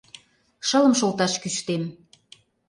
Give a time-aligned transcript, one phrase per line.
[0.67, 1.83] Шылым шолташ кӱштем.